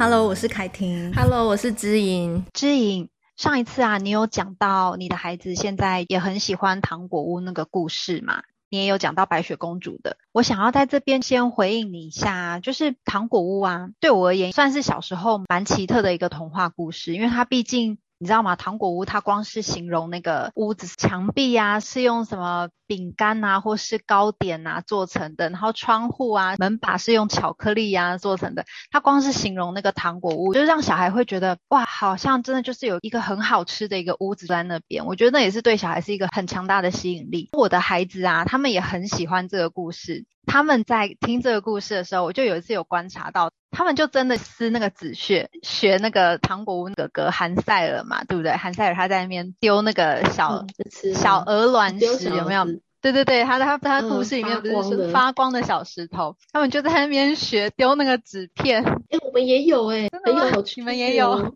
[0.00, 1.12] Hello，我是凯婷。
[1.12, 2.46] Hello，我是知莹。
[2.54, 8.42] 知莹，上一次啊，你有讲到你的孩子现在也很喜欢糖果屋那个故事嘛？
[8.70, 10.16] 你也有讲到白雪公主的。
[10.32, 17.98] 我想要在这边先回应你一下，就是糖果屋啊，对我而言算是小时候蛮奇特的一个童话故事，因为它毕竟。
[18.22, 18.54] 你知道吗？
[18.54, 28.66] 糖果屋它光是形容那个屋子墙壁啊，是用什么饼干啊，或是糕点啊做成的，然后窗户啊、门把是用巧克力啊做成的。
[28.90, 35.06] 它光是形容那个糖果屋，就是让小孩会觉得哇，好像真的就是有一个很好吃的一个屋子在那边。
[35.06, 37.48] 我觉得那也是对小孩是一个很强大的吸引力。
[37.52, 40.26] 我的孩子啊，他们也很喜欢这个故事。
[40.44, 43.50] 他们在听这个故事的时候，我就有一次有观察到。
[43.70, 48.52] 他们就真的撕那个纸屑，学那个糖果屋哥哥韩赛尔嘛，对不对？
[48.52, 52.66] 韩赛尔他在那边丢那个小、嗯、小鹅卵石，有没有？
[53.02, 58.84] 对对对，他他他故事里面不是说发光的小石头，他们就在那边学丢那个纸片。
[58.84, 61.54] 哎，我们也有哎，很有趣，你们也有。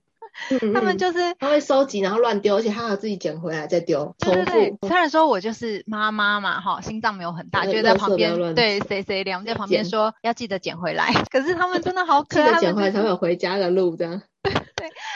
[0.75, 4.45] 他们就是他会收集，然后乱丢，而且他要自己捡回来再丢，重复。
[4.45, 11.13] 对对对，虽然说我就是妈妈嘛，哈，心脏没有很大，就在旁边，对，谁谁两在旁边说要记得捡回来。
[11.31, 14.23] 可是他们真的好可爱，记得捡回来才会有回家的路，这样。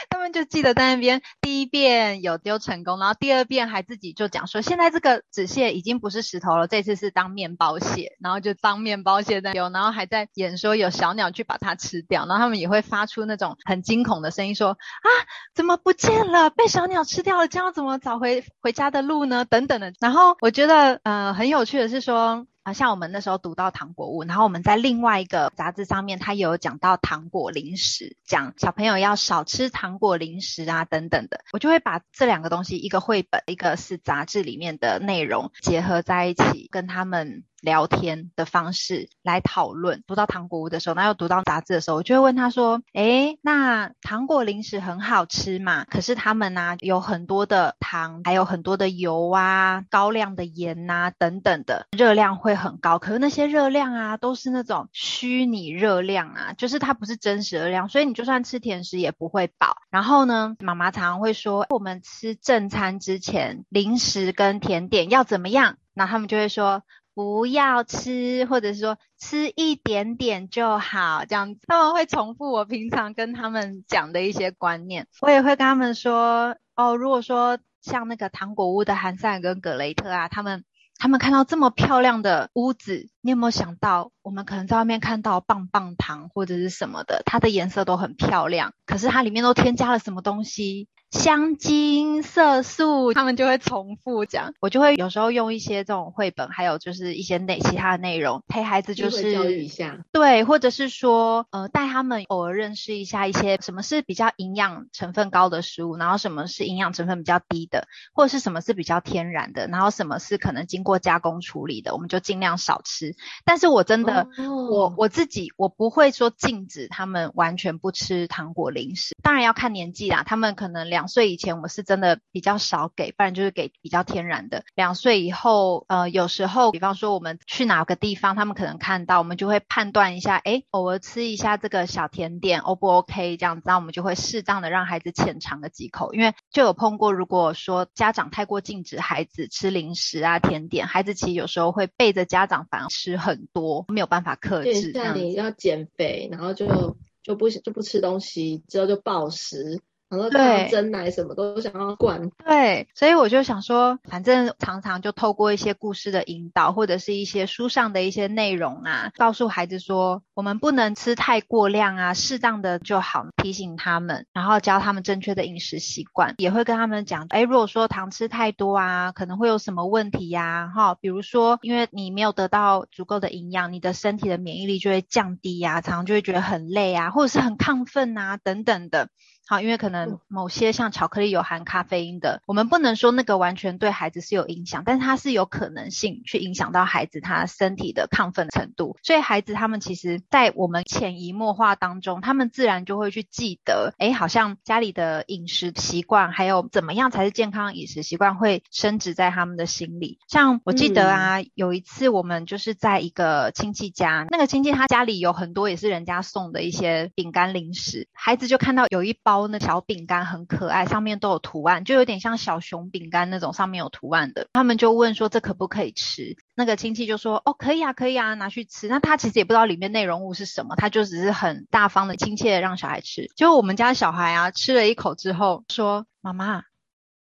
[0.09, 15.07] 他们就记得在那边第一遍有丢成功，然后第二遍还自己就讲说，现在这个纸屑已经不是石头了，这次是当面包屑，然后就当面包屑在丢，然后还在演说有小鸟去把它吃掉，然后他们也会发出那种很惊恐的声音说啊，
[15.55, 16.49] 怎么不见了？
[16.49, 19.45] 被小鸟吃掉了，这样怎么找回回家的路呢？
[19.45, 19.93] 等等的。
[19.99, 22.45] 然后我觉得呃很有趣的是说。
[22.63, 37.43] 啊像我们那时候读到糖果屋，然后我们在另外一个杂志上面，它有讲到糖果零食，讲小朋友要少吃糖果零食啊等等的，我就会把这两个东西，一个绘本，一个是杂志里面的内容结合在一起，跟他们。
[37.61, 40.03] 聊天的方式来讨论。
[40.07, 45.85] 读到糖果屋的时候，那又读到杂志的时候，我就会问他说：“诶，那糖果零食很好吃嘛？
[45.85, 52.99] 可是他们呢、有很多的糖，还有很多的油啊，高量的盐啊等等的，热量会很高。
[52.99, 59.77] 可是那些热量啊，都是那种虚拟热量啊，就是它不是真实热量，所以你就算吃甜食也不会饱。
[59.89, 65.77] 然后呢，妈妈常常会说，我们吃正餐之前，零食跟甜点要怎么样？
[65.93, 66.83] 那他们就会说。”
[67.19, 75.05] 不要吃，或者是说吃一点点就好，这样子他们会重复我平常跟他们讲的一些观念。
[75.19, 80.63] 我也会跟他们说，哦，如果说像那个糖果屋的韩赛跟葛雷特啊，他们
[80.97, 90.87] 他们看到这么漂亮的屋子，你有没有想到，我们可能在外面看到棒棒糖或者是什么的，它的颜色都很漂亮，可是它里面都添加了什么东西？
[91.11, 94.53] 香精、色素，他们就会重复讲。
[94.59, 113.15] 我就会有时候用一些这种绘本，还有就是一些内其他的内容陪孩子，就是教育一下，对，或者是说呃带他们偶尔认识一下一些什么是比较营养成分高的食物，然后什么是营养成分比较低的，或者是什么是比较天然的，然后什么是可能经过加工处理的，我们就尽量少吃。
[113.45, 120.98] 但是我真的，哦、我我自己我不会说禁止他们完全不吃糖果零食，当然要看年纪啦，他们可能两。
[120.99, 124.65] 两岁以前我是真的比较少给，不然就是给比较天然的。
[124.75, 133.37] 两岁以后，呃，有时候，比方说我们去哪个地方，他们可能看到，我们就会判断一下，诶，偶尔吃一下这个小甜点，O 不 OK？
[133.37, 144.91] 这样子，那我们就会适当的让孩子浅尝个几口，因为就有碰过，如果说家长太过禁止孩子吃零食啊、甜点，孩子其实有时候会背着家长反而吃很多，没有办法克制。
[144.91, 149.79] 像你要减肥，然后就就不就不吃东西，之后就暴食。
[150.09, 179.09] 然后对，真奶什么都想要灌，对，所以我就想说，反正常常就透过一些故事的引导，或者是一些书上的一些内容啊，告诉孩子说，我们不能吃太过量啊，适当的就好，提醒他们，然后教他们正确的饮食习惯，也会跟他们讲，哎，如果说糖吃太多啊，可能会有什么问题呀，哈，比如说，因为你没有得到足够的营养，你的身体的免疫力就会降低呀，常常就会觉得很累啊，或者是很亢奋啊，等等的。
[179.49, 188.95] 好，因为可能某些像巧克力有含咖啡因的，我们不能说那个完全对孩子是有影响，但是它是有可能性去影响到孩子他身体的亢奋程度。
[189.01, 200.19] 所以孩子他们其实，在我们潜移默化当中，他们自然就会去记得，哎，好像家里的饮食习惯，还有怎么样才是健康饮食习惯，会升值在他们的心里。
[200.27, 209.38] 像我记得啊，嗯、有一次我们就是在一个亲戚家，那个亲戚他家里有很多也是人家送的一些饼干零食，孩子就看到有一包。
[209.47, 214.47] 那小饼干很可爱，上面都有图案，就有点像小熊饼干那种，上面有图案的。
[214.53, 216.35] 他们就问说这可不可以吃？
[216.55, 218.87] 那个亲戚就说哦，可以啊，可以啊，拿去吃。
[218.87, 223.27] 那他其实也不知道里面内容物是什么，他就只是很大方的、亲切的让小孩吃。
[223.35, 226.63] 结果我们家小孩啊，吃了一口之后说：“妈妈。”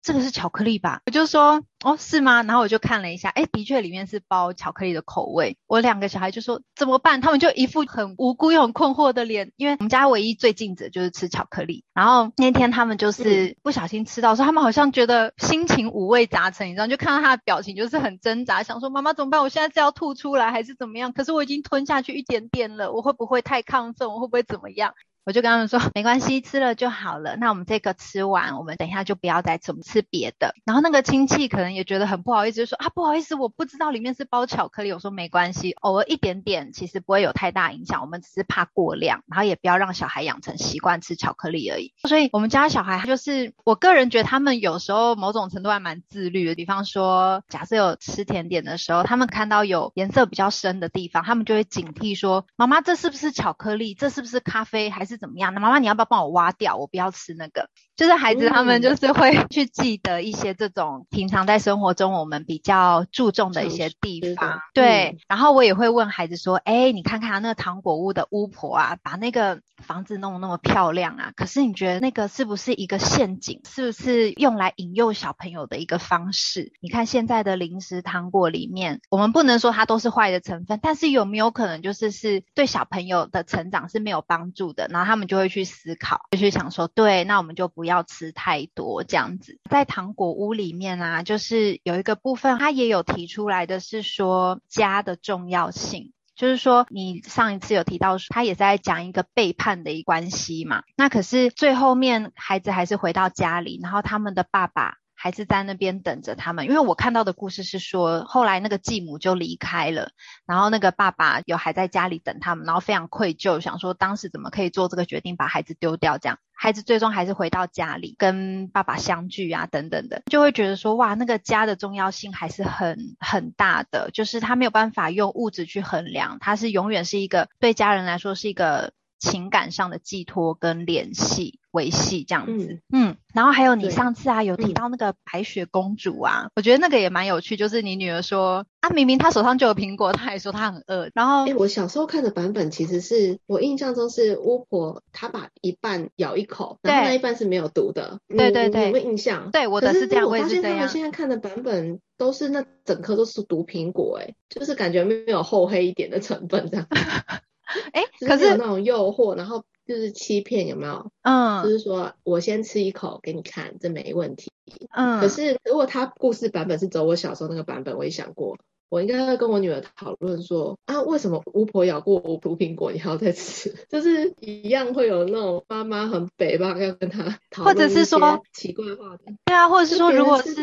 [0.04, 1.02] 这个是巧克力吧？
[1.06, 2.44] 我就说哦，是吗？
[2.44, 5.58] 然后我就看了一下，哎，的确里面是包巧克力的口味。
[5.66, 7.22] 我两个小孩就说怎么办？
[7.22, 11.84] 他们就一副很无辜又很困惑的脸，因为我们家唯一最禁止的就是吃巧克力。
[11.94, 19.42] 然后那天他们就是不小心吃到，说他们好像觉得心情五味杂陈，你知道，就看到他的表情就是很挣扎，想说妈妈怎么办？
[19.42, 21.12] 我现在是要吐出来还是怎么样？
[21.14, 24.08] 可是我已经吞下去一点点了，我会不会太亢奋？
[24.10, 24.94] 我会不会怎么样？
[25.24, 27.36] 我就跟他们说，没关系，吃了就好了。
[27.36, 30.56] 那我们这个吃完，我们等一下就不要再吃，吃别的。
[30.66, 34.92] 然后那个亲戚可能也觉得很不好意思，就说啊，不好意思，我不知道里面是包巧克力。
[34.92, 38.02] 我说没关系，偶尔一点点，其实不会有太大影响。
[38.02, 41.94] 我们只是怕过量，然后也不要让小孩养成习惯吃巧克力而已。
[42.08, 46.56] 所以我们家小孩就是，我个人觉得他们有时候某种程度还蛮自律的。
[46.56, 53.94] 比方说，假设有吃甜点的时候，他们看到有颜色比较深的地方，他们就会警惕说，妈妈，这是不是巧克力？
[53.94, 54.90] 这是不是咖啡？
[54.90, 55.54] 还是怎么样？
[55.54, 55.92] 那妈妈你要。
[55.92, 56.78] 不要帮我挖掉？
[56.78, 57.70] 我不要吃那个。
[57.96, 64.60] 就是孩子他们就是会 去记得一些这种平常在生活中我们比较注重的一些地方。
[64.74, 73.62] 对，然后我也会问孩子说：“哎，你看看那个糖果屋的巫婆啊，把那个房子弄得那么漂亮啊，可是你觉得那个是不是一个陷阱？
[73.70, 76.72] 是不是用来引诱小朋友的一个方式？
[76.82, 84.88] 你看现在的零食糖果里面，我们不能说它都是坏的成分，但是有没有可能就是是对小朋友的成长是没有帮助的？
[84.90, 88.06] 然他们就会去思考，就去想说：对，那我们就不要。
[88.12, 104.98] 吃太多这样子，在糖果屋里面啊，就是有一个部分，他也有提出来的是说家的重要性，就是说你上一次有提到说，他也在讲一个背叛的一关系嘛，那可是最后面孩子还是回到家里，然后他们的爸爸。
[105.22, 110.10] 还是在那边等着他们，因为我看到的故事是说，后来那个继母就离开了，
[110.48, 116.40] 然后那个爸爸有还在家里等他们，然后非常愧疚，想说当时怎么可以做这个决定，把孩子丢掉这样。
[116.54, 131.60] 孩子最终还是回到家里跟爸爸相聚啊，等等的，就会觉得说，哇，那个家的重要性还是很很大的，就是他没有办法用物质去衡量，他是永远是一个对家人来说是一个情感上的寄托跟联系。
[131.72, 141.10] 维系这样子，嗯，嗯，然后还有你上次啊有提到那个白雪公主啊，嗯、我觉得那个也蛮有趣，就是你女儿说啊，明明她手上就有苹果，她还说她很饿。
[141.14, 148.20] 然后，哎、欸，我小时候看的版本其实是我印象中是巫婆她把一半咬一口，然后那一半是没有毒的。
[148.28, 149.50] 对对对，有没有印象？
[149.52, 156.86] 对，我的是这样，我发现他们现在看的版本都是那整颗都是毒苹果，哎，就是感觉没有厚黑一点的成分这样。
[157.94, 159.64] 哎、欸，可是有那种诱惑，然后。
[159.84, 161.12] 就是欺骗有没有？
[161.24, 164.50] 嗯，就是说我先吃一口给你看，这没问题。
[164.96, 168.58] 嗯，可是如果他故事版本是走我小时候那个版本，我也想过，
[168.92, 173.74] 我应该要跟我女儿讨论说啊，为什么巫婆咬过我毒苹果，你还要再吃？
[173.88, 179.20] 就是一样会有那种妈妈很北吧，要跟她讨论，或者是说奇怪话的。
[179.46, 180.54] 对啊，或者是说如果是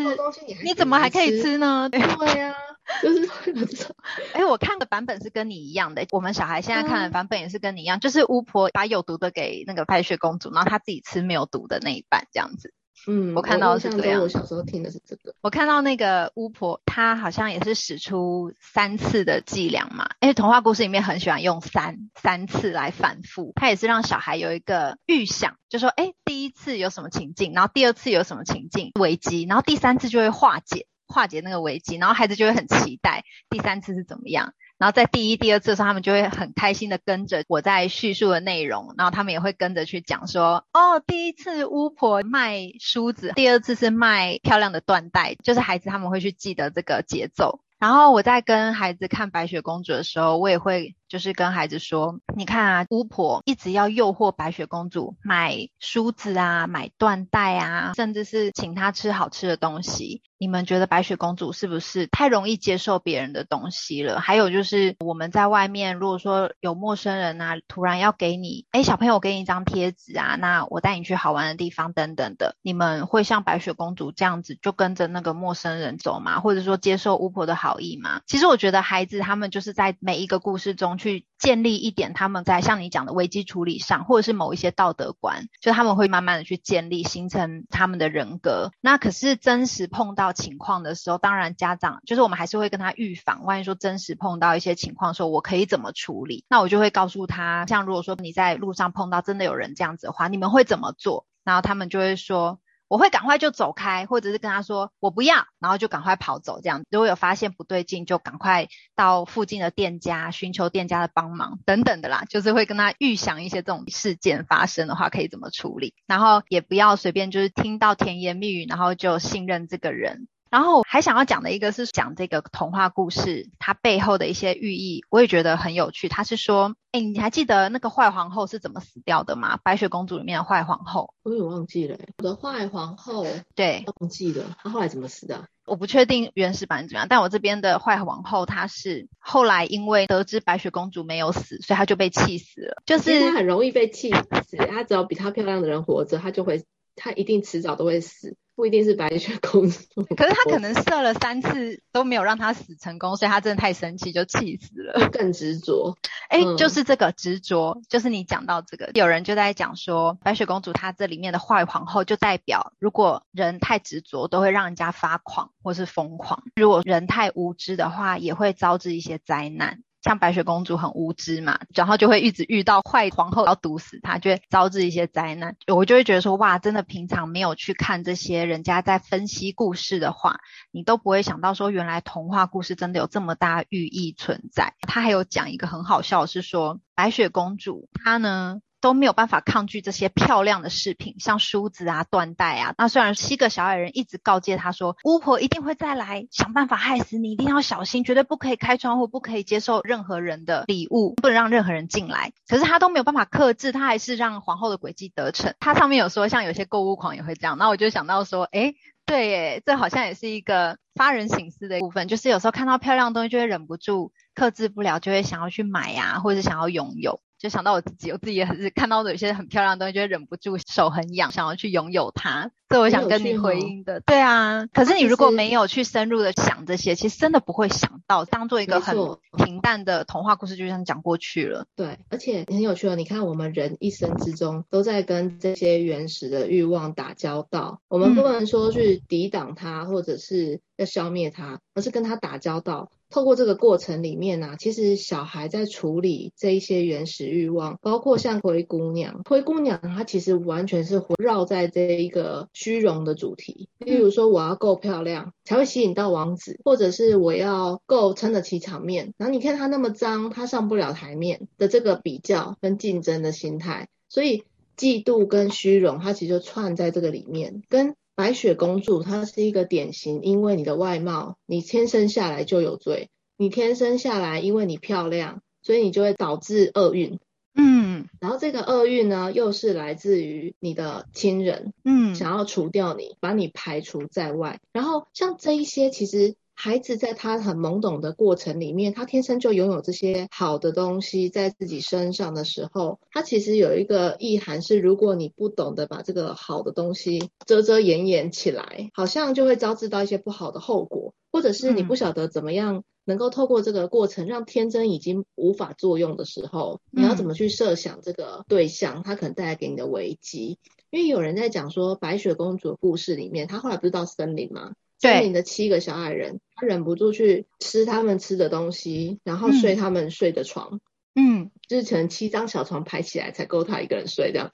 [0.63, 1.89] 你怎么还可以吃呢？
[1.91, 2.55] 对呀、啊。
[3.03, 3.95] 就是会有这种，
[4.33, 6.07] 哎，我看的版本是跟你一样的。
[6.11, 12.73] 我们小孩现在看的版本也是跟你一样，嗯、就是巫婆把有毒的给那个白雪公主，然后她自己吃没有毒的那一半，这样子。
[13.07, 14.21] 嗯，我看到的是这样。
[14.21, 15.35] 我小时候听的是这个。
[15.41, 20.09] 我看到那个巫婆，她好像也是使出三次的伎俩嘛。
[20.19, 30.87] 因为童话故事里面很喜欢用三三次来反复，她也是让小孩有一个预想，就说，哎，第一次有什么情境，然后第二次有什么情境危机，然后第三次就会化解。
[31.11, 34.53] 化解那个危机，然后孩子就会很期待第三次是怎么样。
[34.79, 47.59] 然后在第一、第二次的时候，他们就会很开心的跟着我在叙述的内容，然后他们也会跟着去讲说：哦，第一次巫婆卖梳子，第二次是卖漂亮的缎带，就是孩子他们会去记得这个节奏。
[47.77, 60.21] 然后我在跟孩子看白雪公主的时候，我也会就是跟孩子说：你看啊，巫婆一直要诱惑白雪公主买梳子啊，买缎带啊，甚至是请她吃好吃的东西。
[60.41, 64.21] 你们觉得白雪公主是不是太容易接受别人的东西了？
[64.21, 76.39] 还有就是我们在外面，如果说有陌生人啊，突然要给你，诶，小朋友给你一张贴纸啊，那我带你去好玩的地方等等的，你们会像白雪公主这样子就跟着那个陌生人走吗？
[76.39, 78.21] 或者说接受巫婆的好意吗？
[78.25, 88.69] 其实我觉得孩子他们就是在每一个故事中去建立一点他们在像你讲的危机处理上，或者是某一些道德观，就他们会慢慢的去建立形成他们的人格。
[88.81, 101.25] 那可是真实碰到情况的时候，当然家长就是我们还是会跟他预防，万一说真实碰到一些情况，说我可以怎么处理，那我就会告诉他，像如果说你在路上碰到真的有人这样子的话，你们会怎么做？
[101.43, 102.59] 然后他们就会说。
[102.89, 106.59] 我会赶快就走开，或者是跟他说我不要，然后就赶快跑走。
[106.59, 112.25] 这样，如果有发现不对劲，就赶快到附近的店家寻求店家的帮忙等等的啦。
[112.27, 120.27] 就是会跟他预想一些这种事件发生的话可以怎么处理，然后也不要随便就是听到甜言蜜语，然后就信任这个人。
[120.49, 126.09] 然后还想要讲的一个是讲这个童话故事它背后的一些寓意，我也觉得很有趣。
[126.09, 129.57] 他是说，哎，你还记得那个坏皇后是怎么死掉的吗？
[129.63, 131.97] 白雪公主里面的坏皇后，我也忘记了。
[132.17, 133.25] 我的坏皇后，
[133.55, 134.55] 对，忘记了。
[134.61, 135.45] 她后来怎么死的？
[135.65, 142.81] 我不确定原始版怎么样，但我这边的坏皇后，她是后来因为得知白雪公主没有死，所以她就被气死了。
[142.87, 144.11] 就是她很容易被气
[144.47, 146.65] 死，她只要比她漂亮的人活着，她就会，
[146.99, 148.35] 她一定迟早都会死。
[148.55, 155.07] 不一定是白雪公主， 可是他可能射了三次都没有让他死成功，所以他真的太生气，就气死了。
[155.13, 155.95] 更执着，
[156.27, 169.83] 哎、欸嗯，就是这个执着，就是你讲到这个，有人就在讲说，白雪公主她这里面的坏皇后，就代表如果人太执着，都会让人家发狂或是疯狂；如果人太无知的话，也会招致一些灾难。
[170.01, 175.55] 像白雪公主很无知嘛，然后就会一直遇到坏皇后要毒死她，就会招致一些灾难。
[175.67, 180.37] 我就会觉得说，哇，真的平常没有去看这些人家在分析故事的话，
[180.71, 184.73] 你都不会想到说，原来童话故事真的有这么大寓意存在。
[184.81, 192.73] 他还有讲一个很好笑是说，白雪公主她呢，都没有办法抗拒这些漂亮的饰品，像梳子啊、缎带啊。
[192.77, 202.31] 那虽然七个小矮人一直告诫他说，巫婆一定会再来，想办法害死你，一定要小心，绝对不可以开窗户，不可以接受任何人的礼物，不能让任何人进来。
[202.47, 205.53] 可是他都没有办法克制，他还是让皇后的诡计得逞。
[205.59, 207.57] 他上面有说，像有些购物狂也会这样。
[207.57, 217.21] 那我就想到说，诶，对耶，这好像也是一个发人省思的部分，就是有时候看到漂亮的东西，就会忍不住克制不了，就会想要去买呀，或者是想要拥有。
[217.39, 222.51] 就想到我自己，我自己也是看到有些很漂亮的东西，就会忍不住手很痒，想要去拥有它。
[222.67, 224.67] 这我想跟你回应的，对啊。
[224.73, 228.95] 可是你如果没有去深入的想这些，其实真的不会想到，当做一个很
[229.37, 231.65] 平淡的童话故事，就这样讲过去了。
[231.75, 232.95] 对，而且很有趣哦。
[232.95, 242.91] 你看，我们人一生之中都在跟这些原始的欲望打交道，我们不能说去抵挡它，或者是要消灭它，而是跟它打交道。
[243.09, 264.43] 透过这个过程里面啊，其实小孩在处理这一些原始欲望，包括像灰姑娘，灰姑娘她其实完全是围绕在这一个虚荣的主题，例如说我要够漂亮才会吸引到王子，或者是我要够撑得起场面，然后你看她那么脏，她上不了台面的这个比较跟竞争的心态，所以
[264.77, 267.95] 嫉妒跟虚荣，它其实就串在这个里面，跟。
[268.19, 273.09] 白雪公主她是一个典型，因为你的外貌，你天生下来就有罪。
[273.37, 277.17] 你天生下来，因为你漂亮，所以你就会导致厄运。
[277.55, 284.59] 嗯，然后这个厄运呢，又是来自于你的亲人，嗯，想要除掉你，把你排除在外。
[284.73, 286.35] 然后像这一些，其实。
[286.61, 310.59] 孩子在他很懵懂的过程里面，他天生就拥有这些好的东西在自己身上的时候，他其实有一个意涵是：如果你不懂得把这个好的东西遮遮掩掩起来，好像就会招致到一些不好的后果，或者是你不晓得怎么样能够透过这个过程让天真已经无法作用的时候，你要怎么去设想这个对象，他可能带来给你的危机？
[310.89, 314.73] 因为有人在讲说白雪公主的故事里面，她后来不是到森林吗？
[314.99, 320.81] 森林的七个小矮人，他忍不住去吃他们吃的东西，然后睡他们睡的床，
[321.15, 324.51] 嗯，就是成七张小床排起来才够他一个人睡这样。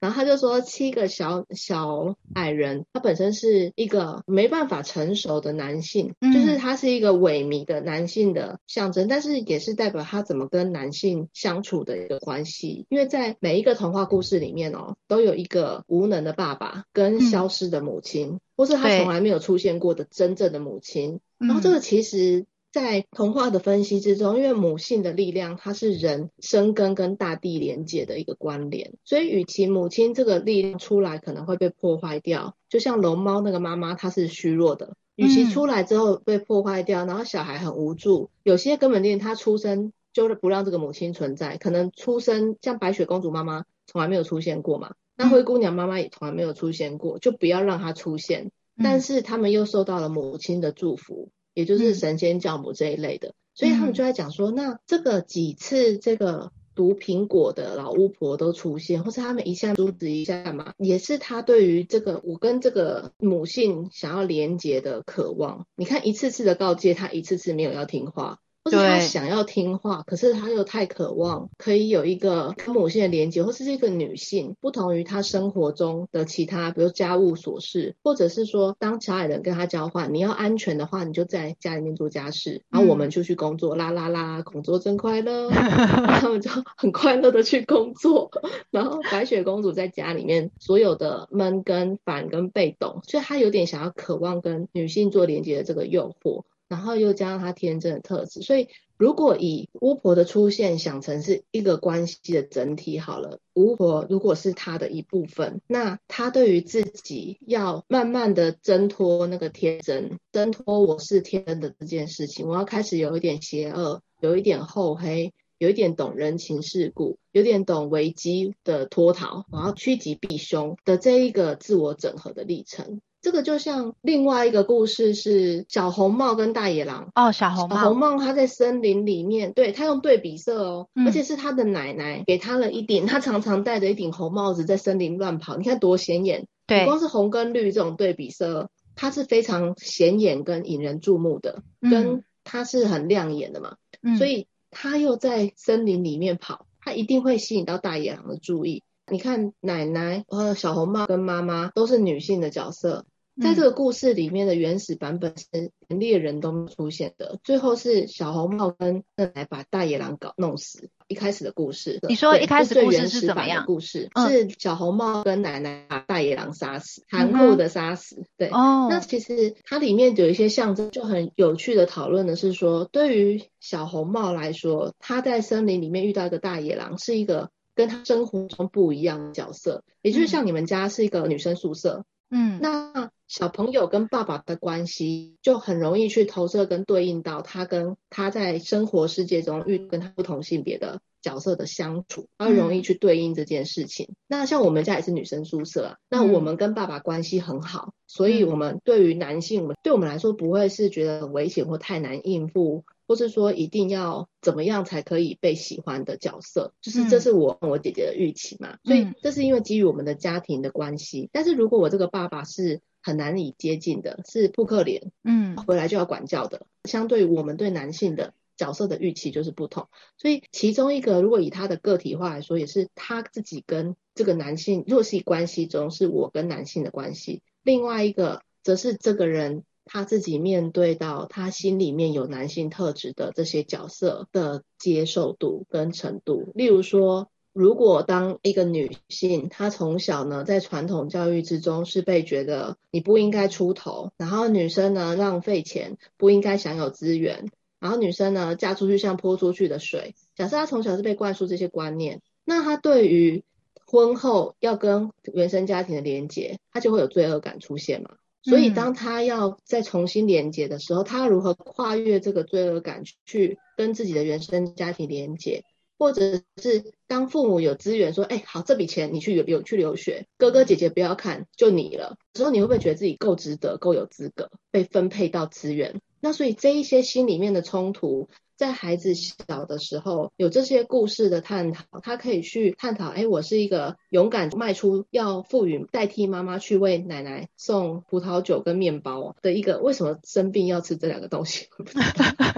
[0.00, 12.86] 然后他就说，七个小小矮人，他本身是一个没办法成熟的男性，嗯，就是他是一个萎靡的男性的象征，但是也是代表他怎么跟男性相处的一个关系。
[12.90, 21.20] 因为在每一个童话故事里面哦，都有一个无能的爸爸跟消失的母亲，嗯，或是他从来没有出现过的真正的母亲。
[21.38, 22.46] 然后这个其实。
[22.74, 48.50] 在童话的分析之中，因为母性的力量，它是人生根跟大地连接的一个关联，所以与其母亲这个力量出来可能会被破坏掉，就像龙猫那个妈妈，她是虚弱的，与其出来之后被破坏掉，然后小孩很无助，有些根本连他出生就是不让这个母亲存在，可能出生像白雪公主妈妈从来没有出现过嘛，那灰姑娘妈妈也从来没有出现过，就不要让她出现，
[48.82, 51.30] 但是他们又受到了母亲的祝福。
[51.54, 65.66] 也就是神仙教母这一类的，嗯、所以他们就在讲说，那这个几次这个毒苹果的老巫婆都出现，或是他们一下阻止一下嘛，也是他对于这个我跟这个母性想要连接的渴望。
[65.76, 88.30] 你看一次次的告诫，他一次次没有要听话，或是他想要听话，可是他又太渴望可以有一个跟母性的连接，或是一个女性，不同于他生活中的其他，比如家务琐事，或者是说，当小矮人跟他交换，你要安全的话，你就在家里面做家事，然后我们就去工作，啦啦啦，工作真快乐， 他们就很快乐的去工作，
[88.70, 96.44] 然后白雪公主在家里面所有的闷跟烦跟被动，所以她有点想要渴望跟女性做连接的这个诱惑。
[96.74, 98.66] 然后又加上他天真的特质，所以
[98.96, 123.00] 如果以巫婆的出现想成是一个关系的整体好了，巫婆如果是他的一部分，那他对于自己要慢慢的挣脱那个天真，挣脱我是天真的这件事情，我要开始有一点邪恶，有一点厚黑，有一点懂人情世故，有点懂危机的脱逃，我要趋吉避凶的这一个自我整合的历程。
[123.24, 136.46] 这个就像另外一个故事是小红帽跟大野狼哦，小红帽，小红帽他在森林里面，对，他用对比色哦，嗯、而且是他的奶奶给他了一顶，他常常戴着一顶红帽子在森林乱跑，你看多显眼。
[136.66, 148.82] 对，光是红跟绿这种对比色，它是非常显眼跟引人注目的，嗯、跟它是很亮眼的嘛，嗯、所以他又在森林里面跑，他一定会吸引到大野狼的注意。
[149.10, 153.06] 你看奶奶和小红帽跟妈妈都是女性的角色。
[153.40, 160.88] 在这个故事里面的原始版本是连猎人都没出现的，最后是小红帽跟奶奶把大野狼搞弄死。
[161.06, 163.64] 一开始的故事，你说一开始故事是怎么样？
[163.66, 168.24] 故事是小红帽跟奶奶把大野狼杀死，残酷的杀死。
[168.38, 182.04] 对，哦，那其实它里面有一些象征，就很有趣的讨论的是说，对于小红帽来说，他在森林里面遇到一个大野狼，是一个跟他生活中不一样的角色，也就是像你们家是一个女生宿舍。
[182.30, 194.06] 嗯，那小朋友跟爸爸的关系就很容易去投射跟对应到他跟他在生活世界中遇跟他不同性别的角色的相处，他容易去对应这件事情。
[194.10, 202.84] 嗯、那像我们家也是女生宿舍啊，那我们跟爸爸关系很好，嗯、所以我们对于男性，我们对我们来说不会是觉得很危险或太难应付。
[203.06, 211.28] 或是说一定要怎么样才可以被喜欢的角色，就是这是我和我姐姐的预期嘛，嗯、所以这是因为基于我们的家庭的关系。
[211.30, 219.86] 但是如果我这个爸爸是很难以接近的，是扑克脸，嗯，回来就要管教的，相对于我们对男性的角色的预期就是不同。
[220.18, 229.62] 所以其中一个，如果以他的个体化来说，也是他自己跟这个男性若是关系中是我跟男性的关系，另外一个则是这个人。
[229.86, 250.16] 他自己面对到他心里面有男性特质的这些角色的接受度跟程度，例如说，如果当一个女性，她从小呢在传统教育之中是被觉得你不应该出头，然后女生呢浪费钱，不应该享有资源，然后女生呢嫁出去像泼出去的水。
[250.34, 253.44] 假设她从小是被灌输这些观念，那她对于
[253.86, 258.10] 婚后要跟原生家庭的连结，她就会有罪恶感出现嘛。
[258.42, 265.64] 所以，当她要再重新连接的时候，她如何跨越这个罪恶感去跟自己的原生家庭连接，
[265.98, 272.16] 或者是当父母有资源说，哎，好，这笔钱你去留去留学，哥哥姐姐不要看，就你了。
[272.32, 276.00] 之后你会不会觉得自己够值得、够有资格被分配到资源？
[276.20, 278.28] 那所以这一些心里面的冲突。
[278.56, 291.66] 在孩子小的时候，有这些故事的探讨，他可以去探讨：哎，我是一个勇敢迈出要赋予代替妈妈去为奶奶送葡萄酒跟面包的一个，为什么生病要吃这两个东西？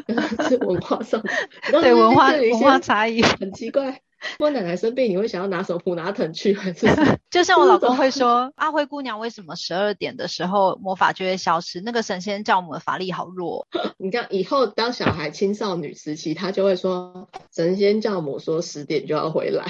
[0.49, 1.31] 是文化上的，
[1.81, 4.03] 对文化文化差异很奇怪。
[4.39, 6.55] 我奶奶生病，你会想要拿什么普拿疼去？
[6.55, 6.87] 还是
[7.31, 11.81] 就像我老公会说，阿 灰姑娘为什么十二点的时候魔法就会消失？
[11.81, 13.67] 那个神仙教母的法力好弱。
[13.99, 19.65] 你看以后当小孩青少女时期，他就会说神仙教母说十点就要回来。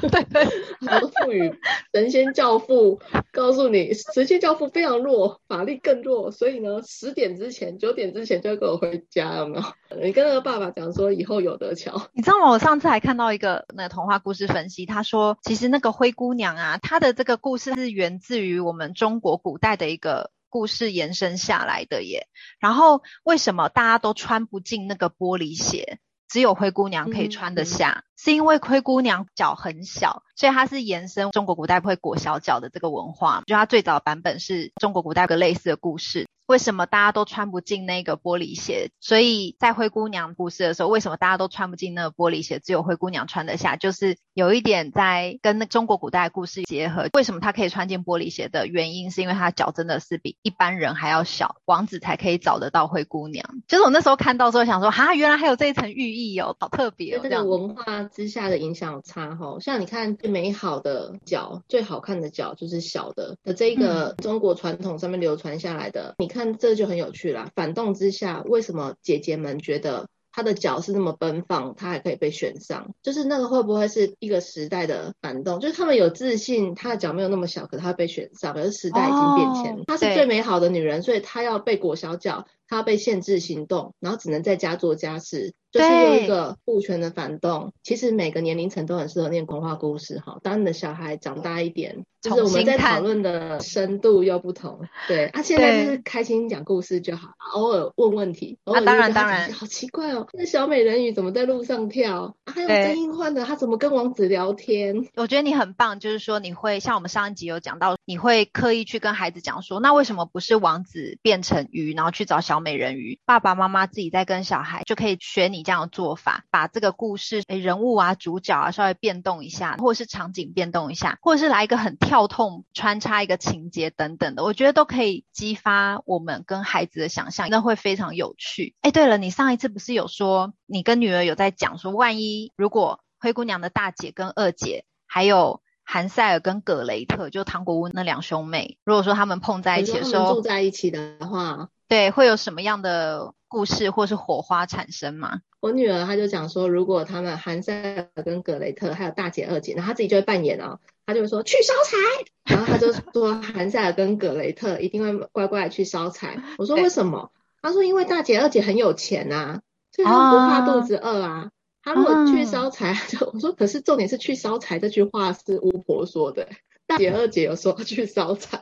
[0.00, 0.48] 对对，
[0.80, 1.52] 然后赋予
[1.92, 3.00] 神仙教父
[3.32, 9.64] 告诉你，神仙教父非常弱，法力更弱，所以呢，十点之前、九点之前就要跟我回家，有没有？
[10.02, 12.08] 你跟那个爸爸讲说，以后有得瞧。
[12.12, 12.50] 你知道吗？
[12.50, 22.26] 我上次还看到一个那个童话故事分析，他说其实那个灰姑娘啊，她的这个故事是源自于我们中国古代的一个故事延伸下来的耶。
[22.58, 27.90] 然后为什么大家都穿不进那个玻璃鞋，只有灰姑娘可以穿得下？
[27.90, 33.42] 嗯、是因为灰姑娘脚很小，所以它是延伸中国古代会裹小脚的这个文化。
[33.46, 36.26] 就它最早版本是中国古代一个类似的故事。
[36.52, 38.90] 为什么大家都穿不进那个玻璃鞋？
[39.00, 43.76] 所以在灰姑娘故事的时候，为什么大家都穿不进那个玻璃鞋，只有灰姑娘穿得下？
[43.76, 47.08] 就是有一点在跟那中国古代故事结合。
[47.14, 53.42] 为什么她可以穿进玻璃鞋的原因，是因为她脚真的是比一般人还要小，王子才可以找得到灰姑娘。
[53.66, 57.20] 就是我那时候看到之后想说，哈，原来还有这一层寓意哦，好特别哦。
[57.22, 63.38] 这个文化之下的影响差哈，像你看最美好的脚，最好看的脚就是小的。
[63.42, 67.50] 那这个中国传统上面流传下来的，嗯、你看这就很有趣啦。
[67.54, 72.94] 反动之下，为什么姐姐们觉得她的脚是那么奔放，她还可以被选上？
[73.02, 75.60] 就是那个会不会是一个时代的反动？
[75.60, 79.84] 就是他们有自信，她的脚没有那么小，可是她被选上，可是时代已经变迁了。
[79.86, 85.52] 她、哦、是最美好的女人，所以她要被裹小脚，她要被限制行动，然后只能在家做家事。
[85.72, 90.38] 就是有一个父权的反动，其实每个年龄层都很适合念童话故事哈。
[90.42, 94.80] 当你的小孩长大一点，就是我们在讨论的深度又不同。
[95.08, 98.58] 对，啊，现在就是开心讲故事就好，偶尔问问题。
[98.64, 99.50] 偶尔啊，当然当然。
[99.52, 102.36] 好奇怪哦，那小美人鱼怎么在路上跳？
[102.44, 105.08] 啊、还有曾英焕的，他怎么跟王子聊天？
[105.16, 113.18] 我觉得你很棒，就是说你会像我们上一集有讲到，你会刻意去跟孩子讲说，那为什么不是王子变成鱼，然后去找小美人鱼？
[113.24, 128.74] 爸爸妈妈自己在跟小孩就可以学你这样的做法，把这个故事诶人物啊、主角啊稍微变动一下，或者是场景变动一下，或者是来一个很跳痛穿插一个情节等等的，我觉得都可以激发我们跟孩子的想象，那会非常有趣。
[128.80, 143.34] 哎，对了，你上一次不是有说你跟女儿有在讲说，万一如果灰姑娘的大姐跟二姐，还有韩塞尔跟葛雷特，就糖果屋那两兄妹，如果说他们碰在一起的时候，住在一起的话，对，会有什么样的？
[143.52, 145.42] 故事或是火花产生吗？
[145.62, 151.96] 我女儿她就讲说，如果他们韩塞尔跟格雷特还有大姐二姐，然后她自己就会扮演哦，她就会说去烧柴，
[152.44, 156.42] 然后她就说韩塞尔跟格雷特一定会乖乖的去烧柴。
[156.58, 157.30] 我说为什么？
[157.62, 161.50] 她说因为大姐二姐很有钱啊，所以她不怕肚子饿啊。
[161.82, 166.48] 她如果去烧柴， 就我说可是重点是去烧柴这句话是巫婆说的。
[166.84, 168.60] 大姐二姐有说去烧柴，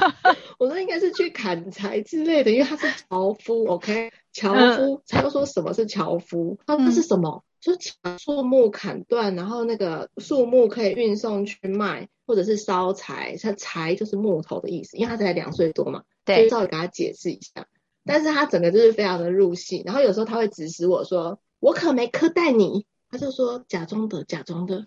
[0.58, 6.58] 我说应该是去砍柴之类的，因为他是樵夫，OK，樵夫，他又说什么是樵夫？
[6.64, 7.44] 他说那是什么？
[7.60, 17.66] 说把树木砍断，然后那个树木可以运送去卖，或者是烧柴，他柴就是木头的意思，因为他才两岁多嘛，对，就稍微给他解释一下。
[18.04, 24.86] 但是他整个就是非常的入戏，然后有时候他会指使我说，我可没苛待你，他就说假装的，假装的，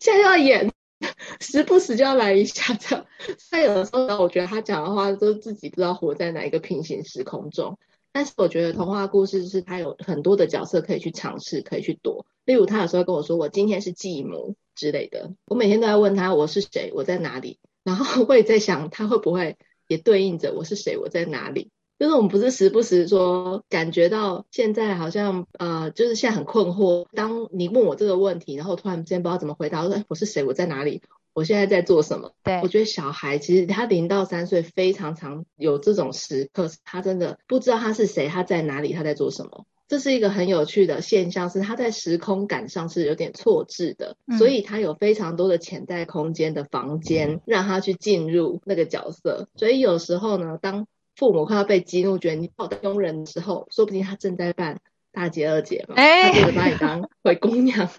[0.00, 0.72] 现在要演。
[1.40, 3.06] 时不时就要来一下这样，
[3.50, 7.78] 他有的时候呢，我觉得他讲的话都自己不知道活在哪一个平行时空中。
[8.10, 12.26] 但是我觉得童话故事是他有很多的角色可以去尝试，可以去躲。
[12.44, 16.90] 例如他有时候跟我说：“我今天是继母之类的。”我每天都在问他：“我是谁？
[16.92, 19.56] 我在哪里？”然后我也在想，他会不会
[19.86, 20.98] 也对应着“我是谁？
[20.98, 27.06] 我在哪里？”就是我们不是时不时说感觉到现在好像呃，就是现在很困惑。
[27.12, 30.44] 当你问我这个问题，然后突然之间不知道怎么回答，我说：“我是谁？
[30.44, 31.02] 我在哪里？
[31.34, 39.64] 我现在在做什么？”对，我觉得小孩其实他零到三岁非常常有这种时刻，他真的不知道他是谁，他在哪里，他在做什么。
[39.88, 49.48] 这是一个很有趣的现象，是他在时空感上是有点错置的，嗯、所以他有非常多的潜在空间的房间，让他去进入那个角色。
[49.56, 50.86] 所以有时候呢，当
[51.18, 54.78] 父母快要被激怒，觉得你把我当佣人的时候，说不定他正在办
[55.10, 57.90] 大姐二姐嘛，欸、他就是把你当灰姑娘，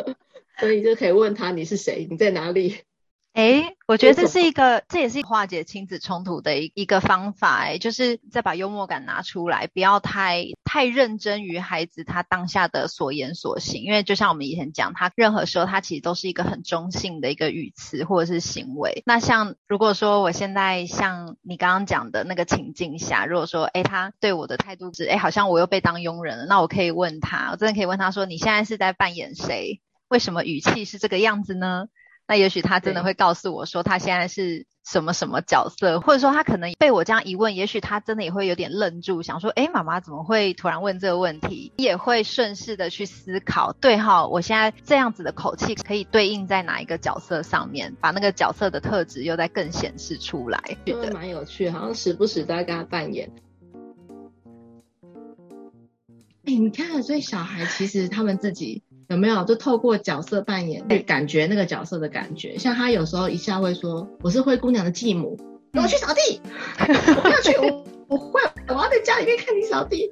[0.60, 2.06] 所以就可以问他，你是谁？
[2.10, 2.76] 你在哪里？
[3.36, 7.58] 哎，我觉得这是一个，这也是化解亲子冲突的一一个方法。
[7.58, 13.82] 哎，就是再把幽默感拿出来，不要太太认真于孩子他当下的所言所行。
[13.82, 19.02] 因为就像我们以前讲，他任何时候他其实都是一个很中性的一个语词或者是行为。
[19.04, 29.82] 那像如果说我现在像你刚刚讲的那个情境下，如果说哎他对我的态度是哎好像我又被当佣人了，那我可以问他，我真的可以问他说，你现在是在扮演谁？
[30.08, 31.88] 为什么语气是这个样子呢？
[32.28, 41.72] 那也许他真的会告诉我说他现在是什么什么角色，或者说他可能被我这样一问，也许他真的也会有点愣住，想说，哎，妈妈怎么会突然问这个问题？
[41.76, 53.30] 也会顺势的去思考，对哈，我现在这样子的口气可以对应在哪一个角色上面，把那个角色的特质又再更显示出来，觉得蛮有趣，好像时不时都在跟他扮演。
[56.44, 58.82] 哎，你看，所以小孩其实他们自己。
[59.08, 62.58] 有没有就透过角色扮演去感觉那个角色的感觉？
[62.58, 65.38] 像他有时候一下会说：“我是灰姑娘的继母，
[65.74, 66.40] 我去扫地，
[67.16, 70.10] 我不要去，我我会，我要在家里面看你扫地。”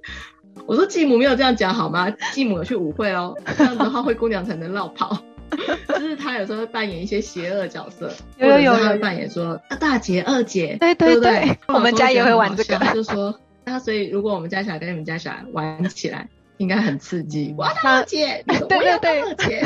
[0.66, 2.09] 我说继母没有这样讲好吗？
[2.33, 5.18] 继母有去舞会哦，这样子的话灰姑娘才能绕跑。
[5.88, 16.28] 就是他有时候会扮演一些邪恶角色，有有有，或者他会扮演说大姐、二姐，对对对，我们家也会玩这个，就说那所以如果我们家小孩跟你们家小孩玩起来，
[16.59, 17.55] 应该很刺激。
[17.59, 19.64] 哇，二姐，对对对，二姐，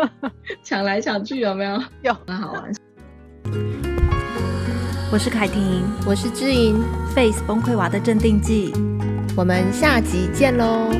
[0.64, 1.82] 抢来抢去有没有？
[2.02, 2.72] 有，很好玩。
[5.12, 6.82] 我是凯婷，我是知音
[7.14, 8.72] ，Face 崩溃娃的镇定剂，
[9.36, 10.90] 我们下集见喽。